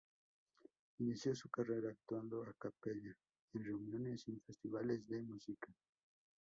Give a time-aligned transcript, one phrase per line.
[0.97, 3.15] Inició su carrera actuando a capella
[3.53, 5.71] en reuniones y en festivales de música.